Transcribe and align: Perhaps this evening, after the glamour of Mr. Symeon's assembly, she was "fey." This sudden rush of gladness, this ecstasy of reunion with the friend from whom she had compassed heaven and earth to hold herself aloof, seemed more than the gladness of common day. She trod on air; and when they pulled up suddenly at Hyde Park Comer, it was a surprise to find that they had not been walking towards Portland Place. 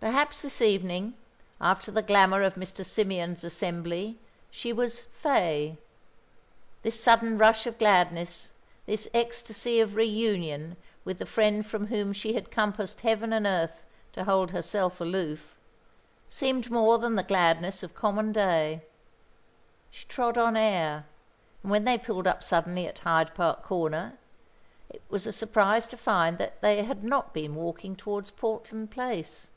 Perhaps 0.00 0.42
this 0.42 0.62
evening, 0.62 1.14
after 1.60 1.90
the 1.90 2.02
glamour 2.02 2.44
of 2.44 2.54
Mr. 2.54 2.86
Symeon's 2.86 3.42
assembly, 3.42 4.16
she 4.48 4.72
was 4.72 5.00
"fey." 5.00 5.76
This 6.82 6.98
sudden 7.02 7.36
rush 7.36 7.66
of 7.66 7.78
gladness, 7.78 8.52
this 8.86 9.08
ecstasy 9.12 9.80
of 9.80 9.96
reunion 9.96 10.76
with 11.04 11.18
the 11.18 11.26
friend 11.26 11.66
from 11.66 11.88
whom 11.88 12.12
she 12.12 12.34
had 12.34 12.52
compassed 12.52 13.00
heaven 13.00 13.32
and 13.32 13.44
earth 13.44 13.84
to 14.12 14.22
hold 14.22 14.52
herself 14.52 15.00
aloof, 15.00 15.56
seemed 16.28 16.70
more 16.70 16.98
than 16.98 17.16
the 17.16 17.24
gladness 17.24 17.82
of 17.82 17.96
common 17.96 18.30
day. 18.30 18.84
She 19.90 20.06
trod 20.06 20.38
on 20.38 20.56
air; 20.56 21.06
and 21.64 21.72
when 21.72 21.82
they 21.84 21.98
pulled 21.98 22.28
up 22.28 22.44
suddenly 22.44 22.86
at 22.86 23.00
Hyde 23.00 23.34
Park 23.34 23.64
Comer, 23.64 24.16
it 24.88 25.02
was 25.08 25.26
a 25.26 25.32
surprise 25.32 25.88
to 25.88 25.96
find 25.96 26.38
that 26.38 26.60
they 26.62 26.84
had 26.84 27.02
not 27.02 27.34
been 27.34 27.56
walking 27.56 27.96
towards 27.96 28.30
Portland 28.30 28.92
Place. 28.92 29.50